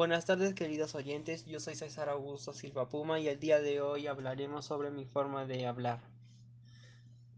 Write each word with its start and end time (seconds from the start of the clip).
Buenas 0.00 0.24
tardes 0.24 0.54
queridos 0.54 0.94
oyentes, 0.94 1.44
yo 1.44 1.60
soy 1.60 1.74
César 1.74 2.08
Augusto 2.08 2.54
Silva 2.54 2.88
Puma 2.88 3.20
y 3.20 3.28
el 3.28 3.38
día 3.38 3.60
de 3.60 3.82
hoy 3.82 4.06
hablaremos 4.06 4.64
sobre 4.64 4.90
mi 4.90 5.04
forma 5.04 5.44
de 5.44 5.66
hablar. 5.66 6.00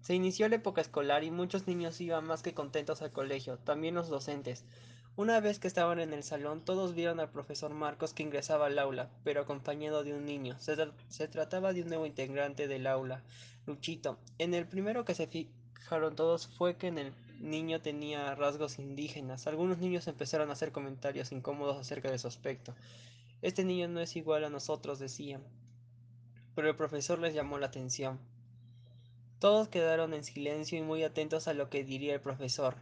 Se 0.01 0.15
inició 0.15 0.49
la 0.49 0.55
época 0.55 0.81
escolar 0.81 1.25
y 1.25 1.33
muchos 1.33 1.67
niños 1.67 2.01
iban 2.01 2.25
más 2.25 2.41
que 2.45 2.55
contentos 2.55 3.03
al 3.03 3.11
colegio, 3.11 3.59
también 3.59 3.96
los 3.96 4.09
docentes. 4.09 4.64
Una 5.17 5.41
vez 5.41 5.59
que 5.59 5.67
estaban 5.67 5.99
en 5.99 6.13
el 6.13 6.23
salón, 6.23 6.64
todos 6.64 6.95
vieron 6.95 7.19
al 7.19 7.33
profesor 7.33 7.75
Marcos 7.75 8.14
que 8.14 8.23
ingresaba 8.23 8.67
al 8.67 8.79
aula, 8.79 9.11
pero 9.25 9.41
acompañado 9.41 10.05
de 10.05 10.15
un 10.15 10.25
niño. 10.25 10.55
Se, 10.61 10.77
se 11.09 11.27
trataba 11.27 11.73
de 11.73 11.83
un 11.83 11.89
nuevo 11.89 12.07
integrante 12.07 12.69
del 12.69 12.86
aula, 12.86 13.25
Luchito. 13.67 14.21
En 14.39 14.55
el 14.55 14.69
primero 14.69 15.05
que 15.05 15.17
se 15.17 15.27
todos 15.89 16.46
fue 16.46 16.77
que 16.77 16.89
en 16.89 16.99
el 16.99 17.13
niño 17.41 17.81
tenía 17.81 18.35
rasgos 18.35 18.79
indígenas. 18.79 19.46
Algunos 19.46 19.79
niños 19.79 20.07
empezaron 20.07 20.50
a 20.50 20.55
hacer 20.55 20.72
comentarios 20.72 21.32
incómodos 21.32 21.77
acerca 21.77 22.11
de 22.11 22.18
su 22.18 22.29
aspecto. 22.29 22.75
Este 23.43 23.64
niño 23.64 23.89
no 23.89 24.00
es 24.00 24.17
igual 24.17 24.45
a 24.45 24.50
nosotros, 24.50 24.99
decían. 24.99 25.43
Pero 26.55 26.68
el 26.68 26.77
profesor 26.77 27.18
les 27.18 27.35
llamó 27.35 27.58
la 27.58 27.67
atención. 27.67 28.21
Todos 29.39 29.68
quedaron 29.68 30.14
en 30.14 30.25
silencio 30.25 30.79
y 30.79 30.82
muy 30.82 31.03
atentos 31.03 31.49
a 31.49 31.55
lo 31.55 31.68
que 31.68 31.85
diría 31.85 32.14
el 32.14 32.20
profesor. 32.20 32.77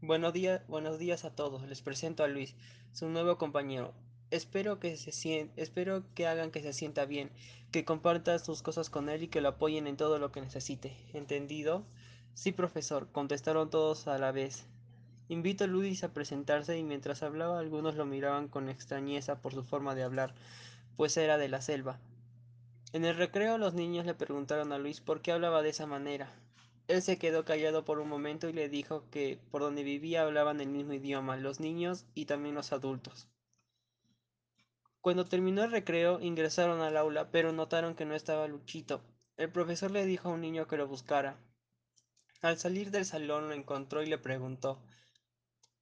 Buenos 0.00 0.32
días, 0.32 0.62
buenos 0.68 0.98
días 0.98 1.24
a 1.24 1.34
todos. 1.34 1.66
Les 1.66 1.82
presento 1.82 2.22
a 2.22 2.28
Luis, 2.28 2.54
su 2.92 3.08
nuevo 3.08 3.36
compañero. 3.36 3.92
Espero 4.30 4.78
que 4.78 4.96
se 4.98 5.50
espero 5.56 6.04
que 6.14 6.26
hagan 6.26 6.50
que 6.50 6.60
se 6.60 6.74
sienta 6.74 7.06
bien, 7.06 7.30
que 7.72 7.86
compartan 7.86 8.38
sus 8.38 8.60
cosas 8.60 8.90
con 8.90 9.08
él 9.08 9.22
y 9.22 9.28
que 9.28 9.40
lo 9.40 9.48
apoyen 9.48 9.86
en 9.86 9.96
todo 9.96 10.18
lo 10.18 10.32
que 10.32 10.42
necesite. 10.42 10.94
¿Entendido? 11.14 11.86
Sí, 12.34 12.52
profesor, 12.52 13.10
contestaron 13.10 13.70
todos 13.70 14.06
a 14.06 14.18
la 14.18 14.30
vez. 14.30 14.66
Invito 15.30 15.64
a 15.64 15.66
Luis 15.66 16.04
a 16.04 16.12
presentarse 16.12 16.76
y 16.76 16.82
mientras 16.82 17.22
hablaba 17.22 17.58
algunos 17.58 17.94
lo 17.94 18.04
miraban 18.04 18.48
con 18.48 18.68
extrañeza 18.68 19.40
por 19.40 19.54
su 19.54 19.64
forma 19.64 19.94
de 19.94 20.02
hablar, 20.02 20.34
pues 20.98 21.16
era 21.16 21.38
de 21.38 21.48
la 21.48 21.62
selva. 21.62 21.98
En 22.92 23.06
el 23.06 23.16
recreo 23.16 23.56
los 23.56 23.72
niños 23.72 24.04
le 24.04 24.14
preguntaron 24.14 24.72
a 24.72 24.78
Luis 24.78 25.00
por 25.00 25.22
qué 25.22 25.32
hablaba 25.32 25.62
de 25.62 25.70
esa 25.70 25.86
manera. 25.86 26.30
Él 26.86 27.00
se 27.00 27.18
quedó 27.18 27.46
callado 27.46 27.86
por 27.86 27.98
un 27.98 28.10
momento 28.10 28.46
y 28.48 28.52
le 28.52 28.68
dijo 28.68 29.04
que 29.10 29.38
por 29.50 29.62
donde 29.62 29.84
vivía 29.84 30.22
hablaban 30.22 30.60
el 30.60 30.68
mismo 30.68 30.92
idioma, 30.92 31.38
los 31.38 31.60
niños 31.60 32.04
y 32.14 32.26
también 32.26 32.54
los 32.54 32.72
adultos. 32.72 33.26
Cuando 35.00 35.24
terminó 35.24 35.64
el 35.64 35.70
recreo, 35.70 36.20
ingresaron 36.20 36.80
al 36.80 36.96
aula, 36.96 37.30
pero 37.30 37.52
notaron 37.52 37.94
que 37.94 38.04
no 38.04 38.14
estaba 38.14 38.48
Luchito. 38.48 39.02
El 39.36 39.50
profesor 39.50 39.90
le 39.90 40.04
dijo 40.04 40.28
a 40.28 40.32
un 40.32 40.40
niño 40.40 40.66
que 40.66 40.76
lo 40.76 40.88
buscara. 40.88 41.38
Al 42.40 42.58
salir 42.58 42.90
del 42.90 43.04
salón 43.04 43.48
lo 43.48 43.54
encontró 43.54 44.02
y 44.02 44.06
le 44.06 44.18
preguntó 44.18 44.80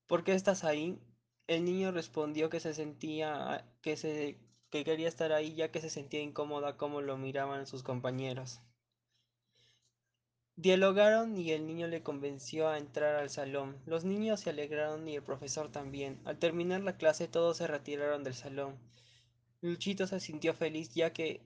¿Por 0.07 0.25
qué 0.25 0.35
estás 0.35 0.65
ahí? 0.65 0.99
El 1.47 1.65
niño 1.65 1.91
respondió 1.91 2.49
que 2.49 2.61
se 2.61 2.75
sentía 2.75 3.67
que 3.83 3.97
se 3.97 4.39
que 4.71 4.85
quería 4.85 5.09
estar 5.09 5.33
ahí 5.33 5.55
ya 5.55 5.71
que 5.71 5.81
se 5.81 5.91
sentía 5.91 6.21
incómoda 6.21 6.77
como 6.77 7.01
lo 7.01 7.17
miraban 7.17 7.67
sus 7.67 7.83
compañeros. 7.83 8.61
Dialogaron 10.59 11.37
y 11.37 11.53
el 11.53 11.67
niño 11.67 11.87
le 11.87 12.03
convenció 12.03 12.69
a 12.69 12.79
entrar 12.79 13.17
al 13.17 13.29
salón. 13.29 13.77
Los 13.85 14.05
niños 14.05 14.41
se 14.41 14.51
alegraron 14.51 15.07
y 15.07 15.15
el 15.15 15.23
profesor 15.23 15.71
también. 15.71 16.19
Al 16.25 16.39
terminar 16.39 16.81
la 16.81 16.97
clase 16.97 17.29
todos 17.29 17.59
se 17.59 17.67
retiraron 17.67 18.25
del 18.25 18.35
salón. 18.35 18.79
Luchito 19.61 20.07
se 20.07 20.19
sintió 20.19 20.55
feliz 20.55 20.95
ya 20.95 21.13
que 21.13 21.43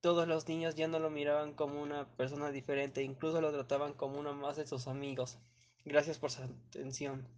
todos 0.00 0.26
los 0.26 0.48
niños 0.48 0.74
ya 0.74 0.88
no 0.88 0.98
lo 0.98 1.10
miraban 1.10 1.54
como 1.54 1.80
una 1.80 2.08
persona 2.16 2.50
diferente, 2.50 3.04
incluso 3.04 3.40
lo 3.40 3.52
trataban 3.52 3.92
como 3.92 4.18
uno 4.18 4.34
más 4.34 4.56
de 4.56 4.66
sus 4.66 4.88
amigos. 4.88 5.38
Gracias 5.84 6.18
por 6.18 6.32
su 6.32 6.42
atención. 6.42 7.28